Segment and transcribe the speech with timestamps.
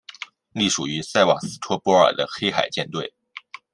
[0.53, 3.13] 隶属于塞瓦斯托波尔的黑海舰队。